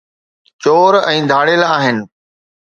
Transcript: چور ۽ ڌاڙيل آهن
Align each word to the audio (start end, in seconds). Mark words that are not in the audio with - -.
چور 0.63 0.93
۽ 1.13 1.17
ڌاڙيل 1.33 1.61
آهن 1.75 1.97